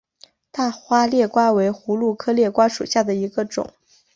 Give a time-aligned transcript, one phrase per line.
[0.49, 3.71] 大花裂瓜为葫芦科裂瓜属下的一个种。